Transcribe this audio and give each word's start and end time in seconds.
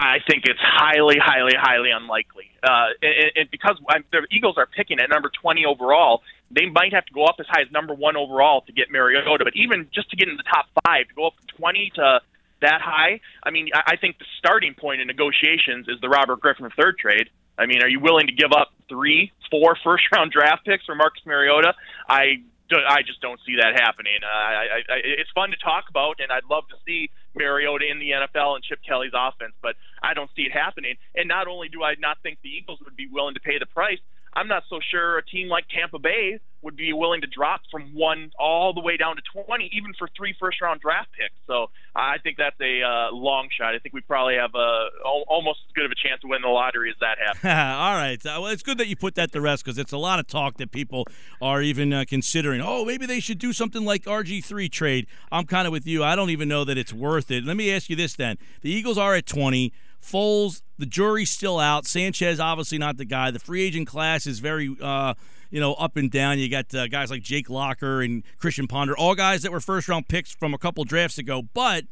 I 0.00 0.18
think 0.26 0.44
it's 0.46 0.58
highly, 0.60 1.16
highly, 1.22 1.52
highly 1.54 1.90
unlikely. 1.90 2.50
Uh, 2.62 2.88
and, 3.02 3.32
and 3.36 3.50
because 3.50 3.76
the 4.10 4.26
Eagles 4.30 4.56
are 4.56 4.66
picking 4.66 4.98
at 4.98 5.10
number 5.10 5.30
20 5.42 5.66
overall, 5.66 6.22
they 6.50 6.66
might 6.66 6.94
have 6.94 7.04
to 7.04 7.12
go 7.12 7.24
up 7.26 7.36
as 7.38 7.46
high 7.48 7.60
as 7.60 7.70
number 7.70 7.92
one 7.92 8.16
overall 8.16 8.62
to 8.62 8.72
get 8.72 8.90
Mariota. 8.90 9.44
But 9.44 9.54
even 9.56 9.88
just 9.92 10.10
to 10.10 10.16
get 10.16 10.28
in 10.28 10.38
the 10.38 10.42
top 10.42 10.66
five, 10.86 11.08
to 11.08 11.14
go 11.14 11.26
up 11.26 11.34
from 11.36 11.46
20 11.58 11.92
to 11.96 12.20
that 12.62 12.80
high, 12.80 13.20
I 13.42 13.50
mean, 13.50 13.68
I 13.74 13.96
think 13.96 14.18
the 14.18 14.24
starting 14.38 14.74
point 14.74 15.02
in 15.02 15.06
negotiations 15.06 15.86
is 15.86 16.00
the 16.00 16.08
Robert 16.08 16.40
Griffin 16.40 16.64
III 16.66 16.92
trade. 16.98 17.28
I 17.58 17.66
mean, 17.66 17.82
are 17.82 17.88
you 17.88 18.00
willing 18.00 18.26
to 18.26 18.32
give 18.32 18.52
up 18.52 18.72
three, 18.88 19.32
four 19.50 19.76
first 19.84 20.04
round 20.12 20.32
draft 20.32 20.64
picks 20.64 20.86
for 20.86 20.94
Marcus 20.94 21.20
Mariota? 21.26 21.74
I 22.08 22.40
I 22.72 23.02
just 23.02 23.20
don't 23.20 23.40
see 23.46 23.56
that 23.56 23.74
happening. 23.74 24.22
Uh, 24.22 24.30
I, 24.30 24.82
I, 24.88 24.96
it's 25.02 25.30
fun 25.34 25.50
to 25.50 25.56
talk 25.56 25.84
about, 25.88 26.20
and 26.20 26.30
I'd 26.30 26.44
love 26.48 26.64
to 26.68 26.76
see 26.86 27.10
Mariota 27.34 27.86
in 27.90 27.98
the 27.98 28.10
NFL 28.10 28.54
and 28.54 28.64
Chip 28.64 28.78
Kelly's 28.86 29.12
offense, 29.14 29.52
but 29.62 29.74
I 30.02 30.14
don't 30.14 30.30
see 30.36 30.42
it 30.42 30.52
happening. 30.52 30.94
And 31.14 31.28
not 31.28 31.48
only 31.48 31.68
do 31.68 31.82
I 31.82 31.94
not 31.98 32.18
think 32.22 32.38
the 32.42 32.50
Eagles 32.50 32.78
would 32.84 32.96
be 32.96 33.08
willing 33.10 33.34
to 33.34 33.40
pay 33.40 33.58
the 33.58 33.66
price, 33.66 33.98
I'm 34.32 34.48
not 34.48 34.64
so 34.68 34.78
sure 34.90 35.18
a 35.18 35.24
team 35.24 35.48
like 35.48 35.64
Tampa 35.68 35.98
Bay 35.98 36.40
would 36.62 36.76
be 36.76 36.92
willing 36.92 37.22
to 37.22 37.26
drop 37.26 37.62
from 37.70 37.94
one 37.94 38.30
all 38.38 38.74
the 38.74 38.80
way 38.80 38.96
down 38.96 39.16
to 39.16 39.22
20, 39.44 39.70
even 39.72 39.92
for 39.98 40.08
three 40.16 40.34
first 40.38 40.60
round 40.60 40.80
draft 40.80 41.08
picks. 41.18 41.34
So 41.46 41.70
I 41.96 42.18
think 42.22 42.36
that's 42.36 42.58
a 42.60 42.82
uh, 42.82 43.12
long 43.12 43.48
shot. 43.56 43.74
I 43.74 43.78
think 43.78 43.94
we 43.94 44.02
probably 44.02 44.34
have 44.34 44.54
a, 44.54 44.88
almost 45.04 45.60
as 45.66 45.72
good 45.74 45.86
of 45.86 45.90
a 45.90 45.94
chance 45.94 46.20
to 46.20 46.28
win 46.28 46.42
the 46.42 46.48
lottery 46.48 46.90
as 46.90 46.96
that 47.00 47.18
happens. 47.18 47.44
all 47.44 47.94
right. 47.94 48.24
Uh, 48.24 48.42
well, 48.42 48.52
it's 48.52 48.62
good 48.62 48.78
that 48.78 48.88
you 48.88 48.96
put 48.96 49.14
that 49.14 49.32
to 49.32 49.40
rest 49.40 49.64
because 49.64 49.78
it's 49.78 49.92
a 49.92 49.98
lot 49.98 50.18
of 50.18 50.26
talk 50.26 50.58
that 50.58 50.70
people 50.70 51.06
are 51.40 51.62
even 51.62 51.92
uh, 51.92 52.04
considering. 52.06 52.60
Oh, 52.60 52.84
maybe 52.84 53.06
they 53.06 53.20
should 53.20 53.38
do 53.38 53.52
something 53.52 53.84
like 53.84 54.04
RG3 54.04 54.70
trade. 54.70 55.06
I'm 55.32 55.46
kind 55.46 55.66
of 55.66 55.72
with 55.72 55.86
you. 55.86 56.04
I 56.04 56.14
don't 56.14 56.30
even 56.30 56.48
know 56.48 56.64
that 56.64 56.76
it's 56.76 56.92
worth 56.92 57.30
it. 57.30 57.44
Let 57.44 57.56
me 57.56 57.72
ask 57.72 57.88
you 57.88 57.96
this 57.96 58.14
then. 58.14 58.36
The 58.60 58.70
Eagles 58.70 58.98
are 58.98 59.14
at 59.14 59.26
20. 59.26 59.72
Foles, 60.02 60.62
the 60.78 60.86
jury's 60.86 61.30
still 61.30 61.58
out. 61.58 61.86
Sanchez, 61.86 62.40
obviously 62.40 62.78
not 62.78 62.96
the 62.96 63.04
guy. 63.04 63.30
The 63.30 63.38
free 63.38 63.62
agent 63.62 63.86
class 63.86 64.26
is 64.26 64.38
very, 64.38 64.74
uh, 64.80 65.14
you 65.50 65.60
know, 65.60 65.74
up 65.74 65.96
and 65.96 66.10
down. 66.10 66.38
You 66.38 66.48
got 66.48 66.74
uh, 66.74 66.88
guys 66.88 67.10
like 67.10 67.22
Jake 67.22 67.50
Locker 67.50 68.02
and 68.02 68.22
Christian 68.38 68.66
Ponder, 68.66 68.96
all 68.96 69.14
guys 69.14 69.42
that 69.42 69.52
were 69.52 69.60
first 69.60 69.88
round 69.88 70.08
picks 70.08 70.34
from 70.34 70.54
a 70.54 70.58
couple 70.58 70.84
drafts 70.84 71.18
ago. 71.18 71.42
But 71.42 71.84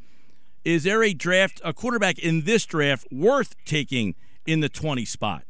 is 0.65 0.85
there 0.85 1.03
a 1.03 1.15
draft, 1.15 1.61
a 1.65 1.73
quarterback 1.73 2.19
in 2.19 2.43
this 2.43 2.65
draft 2.67 3.07
worth 3.11 3.55
taking 3.65 4.15
in 4.47 4.61
the 4.61 4.69
20 4.69 5.05
spot? 5.05 5.45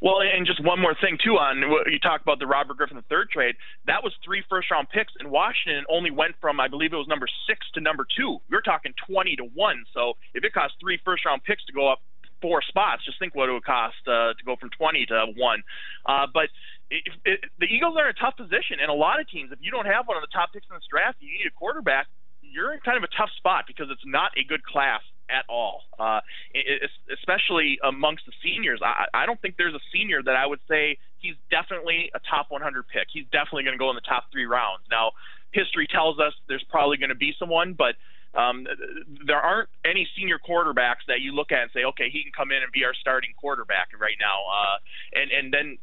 Well, 0.00 0.22
and 0.22 0.46
just 0.46 0.62
one 0.62 0.80
more 0.80 0.94
thing 0.94 1.18
too 1.22 1.38
on 1.42 1.58
you 1.90 1.98
talk 1.98 2.22
about 2.22 2.38
the 2.38 2.46
Robert 2.46 2.76
Griffin 2.76 2.98
III 2.98 3.26
trade. 3.32 3.56
That 3.86 4.04
was 4.04 4.14
three 4.24 4.44
first 4.48 4.70
round 4.70 4.88
picks, 4.90 5.12
and 5.18 5.30
Washington 5.30 5.84
only 5.90 6.10
went 6.10 6.36
from 6.40 6.60
I 6.60 6.68
believe 6.68 6.92
it 6.92 6.96
was 6.96 7.08
number 7.08 7.26
six 7.48 7.66
to 7.74 7.80
number 7.80 8.06
two. 8.06 8.38
You're 8.48 8.62
talking 8.62 8.94
twenty 8.94 9.34
to 9.36 9.44
one. 9.54 9.84
So 9.92 10.14
if 10.34 10.44
it 10.44 10.52
costs 10.54 10.76
three 10.80 11.00
first 11.04 11.26
round 11.26 11.42
picks 11.42 11.64
to 11.66 11.72
go 11.72 11.90
up 11.90 11.98
four 12.40 12.62
spots, 12.62 13.04
just 13.04 13.18
think 13.18 13.34
what 13.34 13.48
it 13.48 13.52
would 13.52 13.64
cost 13.64 13.98
uh, 14.06 14.38
to 14.38 14.42
go 14.46 14.54
from 14.54 14.70
twenty 14.70 15.04
to 15.06 15.34
one. 15.36 15.62
Uh, 16.06 16.26
but 16.32 16.46
if, 16.90 17.12
if, 17.24 17.40
the 17.58 17.66
Eagles 17.66 17.96
are 17.98 18.06
in 18.06 18.14
a 18.14 18.20
tough 18.22 18.36
position, 18.36 18.78
and 18.80 18.90
a 18.90 18.94
lot 18.94 19.18
of 19.18 19.28
teams, 19.28 19.50
if 19.50 19.58
you 19.60 19.72
don't 19.72 19.86
have 19.86 20.06
one 20.06 20.16
of 20.16 20.22
the 20.22 20.30
top 20.30 20.52
picks 20.52 20.66
in 20.70 20.76
this 20.76 20.86
draft, 20.86 21.18
you 21.18 21.26
need 21.26 21.50
a 21.50 21.54
quarterback. 21.58 22.06
You're 22.40 22.72
in 22.72 22.78
kind 22.80 22.96
of 22.96 23.02
a 23.02 23.10
tough 23.18 23.30
spot 23.36 23.64
because 23.66 23.90
it's 23.90 24.06
not 24.06 24.30
a 24.38 24.46
good 24.46 24.62
class 24.62 25.02
at 25.30 25.44
all, 25.48 25.82
uh, 25.98 26.20
especially 27.12 27.78
amongst 27.82 28.26
the 28.26 28.32
seniors. 28.42 28.80
I, 28.82 29.06
I 29.14 29.26
don't 29.26 29.40
think 29.40 29.56
there's 29.56 29.74
a 29.74 29.84
senior 29.92 30.22
that 30.22 30.36
I 30.36 30.46
would 30.46 30.60
say 30.68 30.98
he's 31.18 31.34
definitely 31.50 32.10
a 32.14 32.20
top 32.30 32.46
100 32.50 32.88
pick. 32.88 33.08
He's 33.12 33.26
definitely 33.32 33.64
going 33.64 33.74
to 33.74 33.78
go 33.78 33.90
in 33.90 33.96
the 33.96 34.08
top 34.08 34.24
three 34.32 34.46
rounds. 34.46 34.82
Now, 34.90 35.12
history 35.52 35.86
tells 35.86 36.18
us 36.18 36.32
there's 36.48 36.64
probably 36.68 36.96
going 36.96 37.10
to 37.10 37.18
be 37.18 37.34
someone, 37.38 37.74
but 37.74 37.96
um, 38.34 38.66
there 39.26 39.40
aren't 39.40 39.68
any 39.84 40.06
senior 40.16 40.38
quarterbacks 40.38 41.08
that 41.08 41.20
you 41.20 41.32
look 41.32 41.50
at 41.50 41.62
and 41.62 41.70
say, 41.72 41.84
okay, 41.84 42.10
he 42.10 42.22
can 42.22 42.32
come 42.32 42.52
in 42.52 42.62
and 42.62 42.70
be 42.72 42.84
our 42.84 42.94
starting 42.94 43.30
quarterback 43.40 43.88
right 43.98 44.16
now. 44.20 44.44
Uh, 44.44 44.76
and 45.18 45.30
and 45.32 45.52
then 45.52 45.78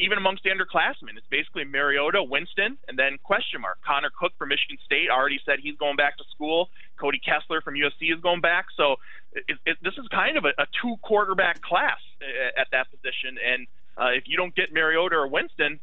even 0.00 0.18
amongst 0.18 0.42
the 0.42 0.50
underclassmen, 0.50 1.16
it's 1.16 1.26
basically 1.30 1.64
Mariota, 1.64 2.22
Winston, 2.22 2.76
and 2.88 2.98
then 2.98 3.16
question 3.22 3.60
mark. 3.60 3.78
Connor 3.86 4.10
Cook 4.10 4.32
from 4.38 4.48
Michigan 4.48 4.76
State 4.84 5.08
already 5.08 5.40
said 5.46 5.60
he's 5.62 5.76
going 5.76 5.96
back 5.96 6.18
to 6.18 6.24
school. 6.34 6.68
Cody 6.98 7.20
Kessler 7.20 7.60
from 7.60 7.74
USC 7.74 8.12
is 8.14 8.20
going 8.20 8.40
back. 8.40 8.66
So 8.76 8.96
it, 9.32 9.58
it, 9.66 9.76
this 9.82 9.94
is 9.98 10.06
kind 10.08 10.36
of 10.36 10.44
a, 10.44 10.52
a 10.60 10.66
two 10.82 10.96
quarterback 11.02 11.62
class 11.62 11.98
at, 12.20 12.62
at 12.62 12.66
that 12.72 12.90
position. 12.90 13.38
And 13.44 13.66
uh, 13.96 14.10
if 14.16 14.24
you 14.26 14.36
don't 14.36 14.54
get 14.54 14.72
Mariota 14.72 15.16
or 15.16 15.28
Winston, 15.28 15.80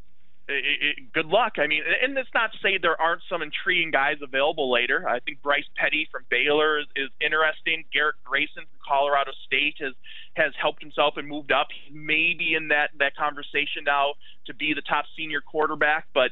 it, 0.48 0.98
it, 0.98 1.14
good 1.14 1.26
luck. 1.26 1.54
I 1.58 1.66
mean, 1.68 1.82
and 2.04 2.18
it's 2.18 2.30
not 2.34 2.52
to 2.54 2.58
say 2.60 2.78
there 2.78 3.00
aren't 3.00 3.24
some 3.30 3.42
intriguing 3.42 3.90
guys 3.92 4.18
available 4.22 4.72
later. 4.72 5.08
I 5.08 5.20
think 5.20 5.42
Bryce 5.42 5.66
Petty 5.76 6.08
from 6.12 6.24
Baylor 6.30 6.80
is, 6.80 6.86
is 6.96 7.10
interesting. 7.20 7.84
Garrett 7.92 8.16
Grayson 8.24 8.64
from 8.64 8.80
Colorado 8.88 9.32
State 9.46 9.78
has 9.80 9.94
has 10.36 10.54
helped 10.62 10.82
himself 10.82 11.18
and 11.18 11.28
moved 11.28 11.52
up. 11.52 11.68
He 11.72 11.98
may 11.98 12.36
be 12.38 12.54
in 12.54 12.68
that 12.68 12.92
that 13.00 13.16
conversation 13.16 13.86
now 13.86 14.14
to 14.46 14.54
be 14.54 14.74
the 14.74 14.84
top 14.84 15.06
senior 15.18 15.42
quarterback, 15.42 16.08
but. 16.14 16.32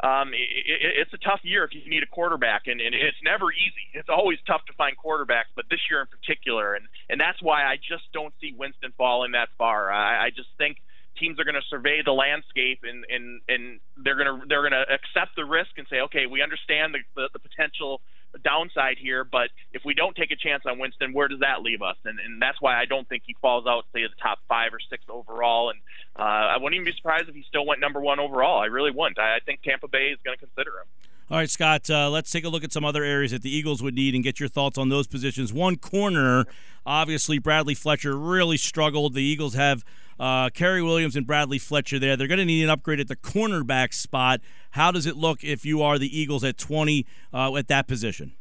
Um, 0.00 0.34
it, 0.34 0.66
it, 0.66 1.06
it's 1.06 1.14
a 1.14 1.18
tough 1.18 1.40
year 1.44 1.64
if 1.64 1.70
you 1.72 1.88
need 1.88 2.02
a 2.02 2.06
quarterback, 2.06 2.66
and, 2.66 2.80
and 2.80 2.94
it's 2.94 3.22
never 3.22 3.52
easy. 3.52 3.86
It's 3.94 4.08
always 4.08 4.38
tough 4.46 4.64
to 4.66 4.72
find 4.74 4.96
quarterbacks, 4.98 5.54
but 5.54 5.66
this 5.70 5.80
year 5.88 6.00
in 6.00 6.06
particular, 6.08 6.74
and 6.74 6.86
and 7.08 7.20
that's 7.20 7.40
why 7.40 7.64
I 7.64 7.76
just 7.76 8.04
don't 8.12 8.34
see 8.40 8.54
Winston 8.56 8.92
falling 8.98 9.32
that 9.32 9.48
far. 9.56 9.92
I, 9.92 10.26
I 10.26 10.30
just 10.30 10.48
think 10.58 10.78
teams 11.18 11.38
are 11.38 11.44
going 11.44 11.54
to 11.54 11.62
survey 11.70 12.02
the 12.04 12.12
landscape 12.12 12.80
and 12.82 13.04
and 13.08 13.40
and 13.48 13.80
they're 14.02 14.16
going 14.16 14.40
to 14.40 14.46
they're 14.48 14.68
going 14.68 14.72
to 14.72 14.84
accept 14.92 15.36
the 15.36 15.44
risk 15.44 15.70
and 15.78 15.86
say, 15.88 16.00
okay, 16.00 16.26
we 16.26 16.42
understand 16.42 16.94
the, 16.94 16.98
the, 17.14 17.28
the 17.32 17.38
potential 17.38 18.00
downside 18.42 18.96
here, 18.98 19.22
but 19.22 19.50
if 19.72 19.82
we 19.84 19.94
don't 19.94 20.16
take 20.16 20.32
a 20.32 20.36
chance 20.36 20.64
on 20.66 20.78
Winston, 20.78 21.12
where 21.12 21.28
does 21.28 21.40
that 21.40 21.62
leave 21.62 21.82
us? 21.82 21.96
And 22.04 22.18
and 22.18 22.40
that's 22.42 22.60
why 22.60 22.80
I 22.80 22.84
don't 22.84 23.08
think 23.08 23.22
he 23.26 23.36
falls 23.40 23.66
out, 23.66 23.84
say, 23.92 24.02
the 24.02 24.20
top 24.20 24.38
five 24.48 24.72
or 24.74 24.80
six 24.90 25.04
overall. 25.08 25.70
And 25.70 25.78
uh, 26.16 26.22
I 26.22 26.56
wouldn't 26.56 26.74
even 26.74 26.84
be 26.84 26.96
surprised 26.96 27.28
if 27.28 27.34
he 27.34 27.44
still 27.48 27.66
went 27.66 27.80
number 27.80 28.00
one 28.00 28.20
overall. 28.20 28.60
I 28.60 28.66
really 28.66 28.90
wouldn't. 28.90 29.18
I, 29.18 29.36
I 29.36 29.38
think 29.44 29.62
Tampa 29.62 29.88
Bay 29.88 30.08
is 30.08 30.18
going 30.24 30.36
to 30.36 30.46
consider 30.46 30.70
him. 30.70 30.86
All 31.30 31.38
right, 31.38 31.48
Scott, 31.48 31.88
uh, 31.88 32.10
let's 32.10 32.30
take 32.30 32.44
a 32.44 32.50
look 32.50 32.64
at 32.64 32.72
some 32.72 32.84
other 32.84 33.02
areas 33.02 33.30
that 33.30 33.40
the 33.40 33.54
Eagles 33.54 33.82
would 33.82 33.94
need 33.94 34.14
and 34.14 34.22
get 34.22 34.38
your 34.38 34.48
thoughts 34.48 34.76
on 34.76 34.90
those 34.90 35.06
positions. 35.06 35.54
One 35.54 35.76
corner, 35.76 36.44
obviously, 36.84 37.38
Bradley 37.38 37.74
Fletcher 37.74 38.14
really 38.14 38.58
struggled. 38.58 39.14
The 39.14 39.22
Eagles 39.22 39.54
have 39.54 39.84
uh, 40.20 40.50
Cary 40.50 40.82
Williams 40.82 41.16
and 41.16 41.26
Bradley 41.26 41.58
Fletcher 41.58 41.98
there. 41.98 42.14
They're 42.16 42.28
going 42.28 42.38
to 42.38 42.44
need 42.44 42.62
an 42.62 42.68
upgrade 42.68 43.00
at 43.00 43.08
the 43.08 43.16
cornerback 43.16 43.94
spot. 43.94 44.42
How 44.72 44.90
does 44.90 45.06
it 45.06 45.16
look 45.16 45.42
if 45.42 45.64
you 45.64 45.80
are 45.80 45.98
the 45.98 46.16
Eagles 46.16 46.44
at 46.44 46.58
20 46.58 47.06
uh, 47.32 47.56
at 47.56 47.68
that 47.68 47.88
position? 47.88 48.34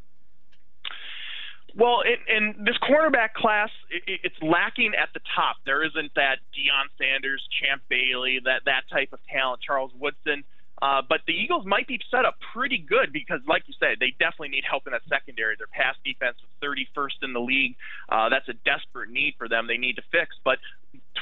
Well, 1.75 2.01
in, 2.06 2.19
in 2.29 2.66
this 2.66 2.78
cornerback 2.78 3.34
class, 3.34 3.69
it, 3.89 4.22
it's 4.23 4.35
lacking 4.41 4.94
at 4.94 5.09
the 5.13 5.22
top. 5.35 5.57
There 5.66 5.84
isn't 5.84 6.13
that 6.16 6.38
Deion 6.53 6.85
Sanders, 6.97 7.41
Champ 7.61 7.81
Bailey, 7.89 8.39
that 8.45 8.61
that 8.66 8.84
type 8.91 9.09
of 9.11 9.19
talent. 9.31 9.61
Charles 9.66 9.91
Woodson. 9.97 10.44
Uh, 10.81 11.01
but 11.07 11.22
the 11.28 11.33
Eagles 11.33 11.66
might 11.66 11.88
be 11.88 11.97
set 12.12 12.25
up 12.25 12.35
pretty 12.53 12.78
good 12.78 13.13
because, 13.13 13.39
like 13.47 13.63
you 13.67 13.73
said, 13.79 13.97
they 14.00 14.12
definitely 14.19 14.50
need 14.50 14.66
help 14.69 14.85
in 14.85 14.91
that 14.91 15.01
secondary. 15.07 15.56
Their 15.56 15.72
pass 15.72 15.95
defense 16.03 16.35
is 16.44 16.50
31st 16.59 17.23
in 17.23 17.31
the 17.31 17.39
league. 17.39 17.75
Uh, 18.09 18.28
that's 18.29 18.50
a 18.50 18.57
desperate 18.66 19.09
need 19.09 19.35
for 19.38 19.47
them. 19.47 19.67
They 19.67 19.78
need 19.78 19.95
to 19.95 20.03
fix. 20.12 20.35
But 20.44 20.59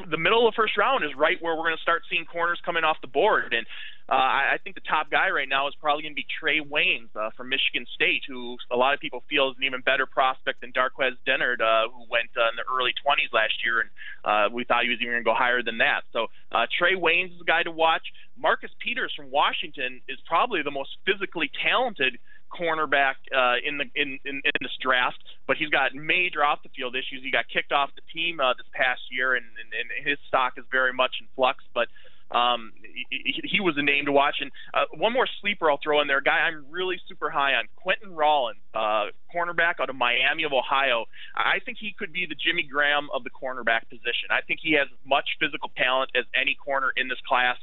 the 0.10 0.18
middle 0.18 0.48
of 0.48 0.54
the 0.54 0.56
first 0.56 0.78
round 0.78 1.04
is 1.04 1.12
right 1.16 1.38
where 1.42 1.56
we're 1.56 1.68
going 1.68 1.78
to 1.78 1.82
start 1.82 2.04
seeing 2.10 2.26
corners 2.26 2.60
coming 2.66 2.84
off 2.84 2.98
the 3.02 3.08
board. 3.08 3.54
And 3.54 3.66
uh, 4.10 4.16
I 4.16 4.58
think 4.62 4.76
the 4.76 4.84
top 4.84 5.10
guy 5.10 5.30
right 5.30 5.48
now 5.48 5.68
is 5.70 5.74
probably 5.80 6.04
going 6.04 6.12
to 6.12 6.20
be 6.20 6.28
Trae 6.28 6.60
Waynes 6.60 7.08
uh, 7.16 7.30
from 7.38 7.48
Michigan 7.48 7.86
State, 7.96 8.24
who 8.28 8.58
a 8.70 8.76
lot 8.76 8.94
of 8.94 9.00
people 9.00 9.24
feel 9.30 9.50
is 9.50 9.56
an 9.58 9.64
even 9.64 9.80
better 9.80 10.06
prospect 10.06 10.60
than 10.60 10.74
Darqueze 10.74 11.16
Dennard, 11.26 11.62
uh, 11.62 11.88
who 11.88 12.04
went 12.12 12.28
uh, 12.36 12.52
in 12.52 12.60
the 12.60 12.68
early 12.68 12.92
20s 13.08 13.32
last 13.32 13.54
year, 13.64 13.80
and 13.80 13.90
uh, 14.26 14.50
we 14.52 14.66
thought 14.66 14.84
he 14.84 14.90
was 14.90 15.00
even 15.00 15.14
going 15.14 15.24
to 15.24 15.30
go 15.30 15.34
higher 15.34 15.64
than 15.64 15.78
that. 15.80 16.04
So 16.12 16.28
uh, 16.52 16.68
Trae 16.76 17.00
Waynes 17.00 17.36
is 17.36 17.42
a 17.42 17.48
guy 17.48 17.64
to 17.64 17.72
watch. 17.72 18.04
Marcus 18.36 18.72
Peters 18.84 19.14
from 19.16 19.32
Washington 19.32 20.02
is 20.10 20.18
probably 20.28 20.62
the 20.62 20.72
most 20.76 20.92
physically 21.06 21.50
talented 21.64 22.20
cornerback 22.52 23.16
uh, 23.32 23.64
in 23.64 23.78
the 23.78 23.86
in, 23.96 24.20
in, 24.26 24.44
in 24.44 24.60
this 24.60 24.76
draft, 24.82 25.24
but 25.48 25.58
he's 25.58 25.70
got 25.70 25.94
major 25.94 26.44
off 26.44 26.64
the 26.64 26.70
field 26.70 26.96
issues. 26.96 27.22
He 27.24 27.32
got 27.32 27.46
kicked 27.52 27.72
off 27.72 27.90
the 27.96 28.06
team 28.14 28.40
uh, 28.40 28.54
this 28.54 28.68
past 28.74 29.02
year, 29.12 29.36
and, 29.36 29.46
and, 29.46 29.70
and 29.74 30.08
his 30.08 30.18
stock 30.28 30.54
is 30.58 30.66
very 30.72 30.94
much 30.94 31.16
in 31.20 31.28
flux. 31.36 31.64
But 31.74 31.88
um, 32.32 32.72
he, 33.10 33.42
he 33.44 33.60
was 33.60 33.76
a 33.78 33.82
name 33.82 34.06
to 34.06 34.12
watch. 34.12 34.36
And 34.40 34.52
uh, 34.74 34.86
one 34.94 35.14
more 35.14 35.28
sleeper 35.42 35.70
I'll 35.70 35.80
throw 35.84 36.02
in 36.02 36.08
there, 36.08 36.20
a 36.20 36.24
guy 36.24 36.48
I'm 36.48 36.66
really 36.70 37.00
super 37.08 37.30
high 37.30 37.54
on, 37.56 37.68
Quinten 37.76 38.16
Rollins, 38.16 38.62
uh, 38.74 39.12
cornerback 39.34 39.80
out 39.82 39.90
of 39.90 39.96
Miami 39.96 40.44
of 40.44 40.54
Ohio. 40.54 41.06
I 41.36 41.60
think 41.66 41.78
he 41.80 41.94
could 41.98 42.14
be 42.14 42.26
the 42.28 42.36
Jimmy 42.36 42.64
Graham 42.64 43.10
of 43.14 43.24
the 43.24 43.30
cornerback 43.32 43.90
position. 43.90 44.32
I 44.32 44.42
think 44.42 44.60
he 44.64 44.74
has 44.74 44.88
as 44.88 45.06
much 45.06 45.28
physical 45.40 45.70
talent 45.76 46.12
as 46.16 46.26
any 46.40 46.56
corner 46.56 46.92
in 46.96 47.10
this 47.10 47.20
class, 47.28 47.58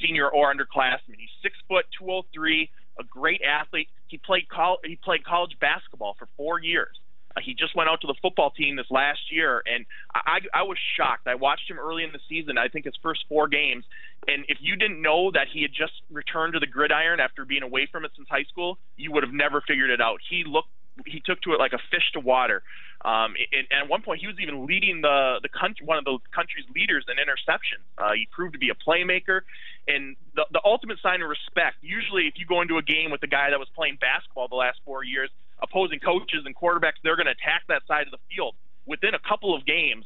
senior 0.00 0.28
or 0.28 0.52
underclassman. 0.52 1.18
He's 1.18 1.34
six 1.42 1.56
foot, 1.68 1.86
203 1.98 2.70
a 2.98 3.04
great 3.04 3.40
athlete. 3.42 3.88
He 4.06 4.18
played 4.18 4.48
col- 4.48 4.78
he 4.84 4.96
played 4.96 5.24
college 5.24 5.56
basketball 5.60 6.14
for 6.18 6.28
four 6.36 6.60
years. 6.60 6.96
Uh, 7.36 7.40
he 7.44 7.54
just 7.54 7.74
went 7.74 7.88
out 7.88 8.00
to 8.00 8.06
the 8.06 8.14
football 8.22 8.50
team 8.50 8.76
this 8.76 8.86
last 8.90 9.20
year, 9.30 9.62
and 9.66 9.86
I, 10.14 10.38
I 10.52 10.62
was 10.62 10.78
shocked. 10.96 11.26
I 11.26 11.34
watched 11.34 11.68
him 11.68 11.78
early 11.78 12.04
in 12.04 12.12
the 12.12 12.20
season. 12.28 12.58
I 12.58 12.68
think 12.68 12.84
his 12.84 12.94
first 13.02 13.24
four 13.28 13.48
games, 13.48 13.84
and 14.28 14.44
if 14.48 14.58
you 14.60 14.76
didn't 14.76 15.02
know 15.02 15.30
that 15.32 15.48
he 15.52 15.62
had 15.62 15.72
just 15.72 15.92
returned 16.10 16.54
to 16.54 16.60
the 16.60 16.66
gridiron 16.66 17.20
after 17.20 17.44
being 17.44 17.62
away 17.62 17.88
from 17.90 18.04
it 18.04 18.12
since 18.16 18.28
high 18.28 18.44
school, 18.44 18.78
you 18.96 19.12
would 19.12 19.22
have 19.22 19.32
never 19.32 19.60
figured 19.60 19.90
it 19.90 20.00
out. 20.00 20.20
He 20.28 20.44
looked 20.46 20.68
he 21.06 21.20
took 21.24 21.40
to 21.42 21.52
it 21.52 21.58
like 21.58 21.72
a 21.72 21.82
fish 21.90 22.12
to 22.12 22.20
water. 22.20 22.62
Um, 23.04 23.34
and, 23.52 23.66
and 23.70 23.82
at 23.84 23.88
one 23.88 24.02
point, 24.02 24.20
he 24.20 24.26
was 24.26 24.36
even 24.40 24.66
leading 24.66 25.02
the 25.02 25.40
the 25.42 25.48
country, 25.48 25.84
one 25.84 25.98
of 25.98 26.04
the 26.04 26.18
country's 26.34 26.64
leaders 26.74 27.04
in 27.08 27.16
interceptions. 27.20 27.84
Uh, 27.98 28.14
he 28.14 28.28
proved 28.32 28.54
to 28.54 28.58
be 28.58 28.70
a 28.70 28.74
playmaker, 28.74 29.42
and 29.86 30.16
the, 30.34 30.46
the 30.52 30.60
ultimate 30.64 30.98
sign 31.02 31.20
of 31.20 31.28
respect. 31.28 31.76
Usually, 31.82 32.26
if 32.26 32.34
you 32.36 32.46
go 32.46 32.62
into 32.62 32.78
a 32.78 32.82
game 32.82 33.10
with 33.10 33.22
a 33.22 33.26
guy 33.26 33.50
that 33.50 33.58
was 33.58 33.68
playing 33.74 33.98
basketball 34.00 34.48
the 34.48 34.56
last 34.56 34.78
four 34.84 35.04
years, 35.04 35.28
opposing 35.62 36.00
coaches 36.00 36.42
and 36.44 36.54
quarterbacks, 36.54 37.00
they're 37.02 37.16
going 37.16 37.26
to 37.26 37.32
attack 37.32 37.62
that 37.68 37.82
side 37.86 38.06
of 38.06 38.10
the 38.10 38.22
field. 38.34 38.54
Within 38.86 39.14
a 39.14 39.18
couple 39.18 39.54
of 39.54 39.64
games, 39.64 40.04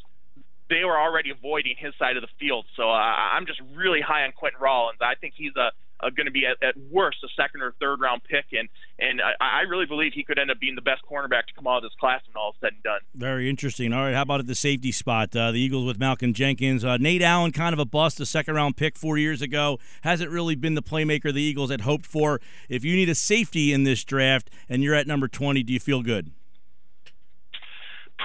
they 0.69 0.85
were 0.85 0.99
already 0.99 1.31
avoiding 1.31 1.75
his 1.79 1.95
side 1.99 2.17
of 2.17 2.23
the 2.23 2.29
field. 2.39 2.67
So 2.77 2.91
uh, 2.91 2.95
I'm 2.95 3.47
just 3.47 3.61
really 3.75 4.00
high 4.00 4.25
on 4.25 4.33
Quinten 4.33 4.61
Rollins. 4.61 4.99
I 5.00 5.15
think 5.15 5.35
he's 5.37 5.56
a 5.56 5.71
uh, 6.00 6.11
going 6.11 6.27
to 6.27 6.33
be 6.33 6.45
at, 6.47 6.62
at 6.62 6.77
worst 6.91 7.19
a 7.25 7.29
second 7.37 7.62
or 7.62 7.75
third 7.81 8.00
round 8.00 8.23
pick, 8.25 8.47
and 8.53 8.69
and 8.99 9.21
I, 9.21 9.61
I 9.61 9.61
really 9.62 9.87
believe 9.87 10.12
he 10.15 10.25
could 10.25 10.39
end 10.39 10.50
up 10.50 10.61
being 10.61 10.75
the 10.75 10.83
best 10.83 11.03
cornerback 11.11 11.47
to 11.47 11.55
come 11.55 11.67
out 11.67 11.79
of 11.79 11.83
this 11.85 11.93
class 11.99 12.23
when 12.27 12.41
all 12.41 12.50
is 12.50 12.56
said 12.61 12.73
and 12.75 12.83
done. 12.83 13.00
Very 13.15 13.49
interesting. 13.49 13.93
All 13.93 14.05
right, 14.05 14.15
how 14.15 14.23
about 14.23 14.41
at 14.41 14.47
the 14.47 14.55
safety 14.55 14.93
spot? 14.93 15.35
Uh, 15.35 15.53
the 15.53 15.61
Eagles 15.61 15.85
with 15.85 15.99
Malcolm 15.99 16.33
Jenkins, 16.33 16.85
uh, 16.85 16.97
Nate 16.97 17.23
Allen, 17.23 17.53
kind 17.53 17.73
of 17.73 17.79
a 17.79 17.85
bust, 17.85 18.21
a 18.21 18.27
second 18.27 18.55
round 18.55 18.77
pick 18.77 18.97
four 18.97 19.19
years 19.19 19.43
ago, 19.43 19.79
hasn't 20.03 20.31
really 20.31 20.55
been 20.55 20.75
the 20.75 20.83
playmaker 20.83 21.33
the 21.33 21.43
Eagles 21.43 21.71
had 21.71 21.83
hoped 21.83 22.06
for. 22.06 22.41
If 22.69 22.85
you 22.85 22.95
need 22.97 23.09
a 23.09 23.15
safety 23.15 23.73
in 23.73 23.85
this 23.85 24.05
draft 24.05 24.50
and 24.69 24.83
you're 24.83 24.95
at 24.95 25.06
number 25.06 25.29
twenty, 25.29 25.62
do 25.62 25.73
you 25.73 25.81
feel 25.81 26.03
good? 26.03 26.31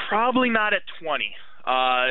Probably 0.10 0.50
not 0.50 0.74
at 0.74 0.82
twenty. 1.00 1.36
Uh, 1.64 2.08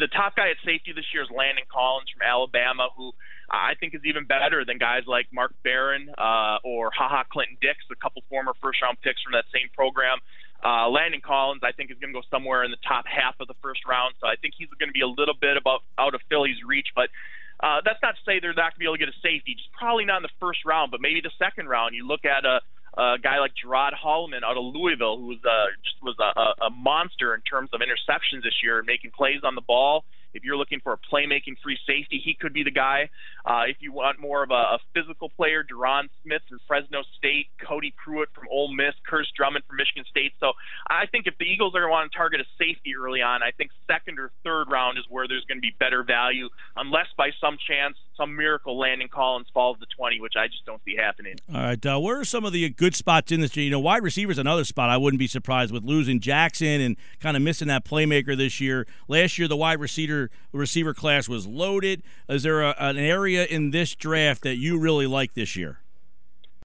the 0.00 0.08
top 0.08 0.36
guy 0.36 0.48
at 0.48 0.56
safety 0.64 0.92
this 0.96 1.04
year 1.12 1.22
is 1.22 1.28
Landon 1.28 1.64
Collins 1.68 2.08
from 2.08 2.24
Alabama, 2.24 2.88
who 2.96 3.12
I 3.50 3.74
think 3.78 3.94
is 3.94 4.00
even 4.04 4.24
better 4.24 4.64
than 4.64 4.78
guys 4.78 5.04
like 5.06 5.26
Mark 5.32 5.52
Barron 5.62 6.08
uh, 6.16 6.58
or 6.64 6.90
HaHa 6.90 7.28
Clinton 7.28 7.58
Dix, 7.60 7.84
a 7.92 7.94
couple 7.94 8.22
former 8.28 8.52
first 8.62 8.80
round 8.80 8.96
picks 9.02 9.20
from 9.22 9.32
that 9.32 9.44
same 9.52 9.68
program. 9.76 10.18
Uh, 10.64 10.88
Landon 10.88 11.20
Collins, 11.20 11.60
I 11.62 11.72
think, 11.72 11.90
is 11.92 11.98
going 12.00 12.12
to 12.12 12.18
go 12.18 12.26
somewhere 12.30 12.64
in 12.64 12.70
the 12.70 12.80
top 12.88 13.04
half 13.06 13.36
of 13.38 13.46
the 13.46 13.54
first 13.62 13.84
round. 13.86 14.14
So 14.20 14.26
I 14.26 14.36
think 14.40 14.54
he's 14.56 14.72
going 14.80 14.88
to 14.88 14.96
be 14.96 15.04
a 15.04 15.06
little 15.06 15.36
bit 15.36 15.56
above 15.56 15.82
out 15.98 16.14
of 16.14 16.20
Philly's 16.28 16.56
reach. 16.66 16.88
But 16.96 17.12
uh, 17.60 17.84
that's 17.84 18.00
not 18.02 18.16
to 18.16 18.22
say 18.24 18.40
they're 18.40 18.56
not 18.56 18.72
going 18.72 18.80
to 18.80 18.82
be 18.82 18.88
able 18.88 18.96
to 18.96 19.04
get 19.04 19.12
a 19.12 19.20
safety. 19.20 19.54
Just 19.54 19.70
probably 19.72 20.04
not 20.04 20.18
in 20.18 20.22
the 20.24 20.36
first 20.40 20.64
round, 20.64 20.90
but 20.90 21.00
maybe 21.00 21.20
the 21.20 21.34
second 21.38 21.68
round. 21.68 21.94
You 21.94 22.08
look 22.08 22.24
at 22.24 22.44
a, 22.44 22.64
a 22.96 23.16
guy 23.22 23.38
like 23.40 23.52
Gerard 23.54 23.94
Holliman 23.94 24.42
out 24.44 24.56
of 24.56 24.64
Louisville, 24.74 25.18
who 25.18 25.26
was 25.26 25.38
uh, 25.44 25.66
just 25.84 25.96
was 26.02 26.16
a, 26.18 26.64
a 26.66 26.70
monster 26.70 27.34
in 27.34 27.40
terms 27.42 27.70
of 27.72 27.80
interceptions 27.80 28.42
this 28.42 28.54
year 28.62 28.82
making 28.86 29.10
plays 29.10 29.40
on 29.44 29.54
the 29.54 29.60
ball. 29.60 30.04
If 30.34 30.44
you're 30.44 30.56
looking 30.56 30.80
for 30.80 30.92
a 30.92 30.98
playmaking 30.98 31.56
free 31.62 31.78
safety, 31.86 32.20
he 32.22 32.34
could 32.34 32.52
be 32.52 32.62
the 32.62 32.70
guy. 32.70 33.08
Uh, 33.46 33.62
if 33.68 33.76
you 33.80 33.90
want 33.90 34.20
more 34.20 34.42
of 34.42 34.50
a, 34.50 34.76
a 34.76 34.78
physical 34.92 35.30
player, 35.30 35.64
Derron 35.64 36.08
Smith 36.22 36.42
from 36.46 36.60
Fresno 36.68 37.02
State, 37.16 37.46
Cody 37.66 37.94
Prewitt 37.96 38.28
from 38.34 38.44
Ole 38.50 38.74
Miss, 38.74 38.92
Kurtis 39.08 39.32
Drummond 39.34 39.64
from 39.66 39.76
Michigan 39.76 40.04
State. 40.10 40.32
So 40.38 40.52
I 40.88 41.06
think 41.06 41.26
if 41.26 41.38
the 41.38 41.46
Eagles 41.46 41.74
are 41.74 41.80
going 41.80 41.88
to 41.88 41.96
want 41.96 42.12
to 42.12 42.18
target 42.18 42.40
a 42.40 42.48
safety 42.58 42.92
early 43.00 43.22
on, 43.22 43.42
I 43.42 43.52
think 43.56 43.70
second 43.86 44.18
or 44.18 44.30
third 44.44 44.68
round 44.70 44.98
is 44.98 45.04
where 45.08 45.26
there's 45.26 45.44
going 45.48 45.56
to 45.58 45.64
be 45.64 45.72
better 45.80 46.04
value, 46.04 46.50
unless 46.76 47.08
by 47.16 47.30
some 47.40 47.56
chance, 47.56 47.96
some 48.16 48.36
miracle 48.36 48.78
Landon 48.78 49.08
Collins 49.08 49.48
falls 49.52 49.78
to 49.78 49.86
20, 49.96 50.20
which 50.20 50.34
I 50.36 50.46
just 50.46 50.64
don't 50.64 50.82
see 50.84 50.96
happening. 50.96 51.36
All 51.52 51.60
right. 51.60 51.86
Uh, 51.86 51.98
where 51.98 52.20
are 52.20 52.24
some 52.24 52.44
of 52.44 52.52
the 52.52 52.68
good 52.70 52.94
spots 52.94 53.32
in 53.32 53.40
this? 53.40 53.56
You 53.56 53.70
know, 53.70 53.80
wide 53.80 54.02
receivers 54.02 54.38
another 54.38 54.64
spot. 54.64 54.90
I 54.90 54.96
wouldn't 54.96 55.18
be 55.18 55.26
surprised 55.26 55.72
with 55.72 55.84
losing 55.84 56.20
Jackson 56.20 56.80
and 56.80 56.96
kind 57.20 57.36
of 57.36 57.42
missing 57.42 57.68
that 57.68 57.84
playmaker 57.84 58.36
this 58.36 58.60
year. 58.60 58.86
Last 59.08 59.38
year, 59.38 59.48
the 59.48 59.56
wide 59.56 59.80
receiver 59.80 60.30
receiver 60.52 60.94
class 60.94 61.28
was 61.28 61.46
loaded. 61.46 62.02
Is 62.28 62.42
there 62.42 62.62
a, 62.62 62.74
an 62.78 62.96
area 62.96 63.44
in 63.44 63.70
this 63.70 63.94
draft 63.94 64.42
that 64.42 64.56
you 64.56 64.78
really 64.78 65.06
like 65.06 65.34
this 65.34 65.56
year? 65.56 65.80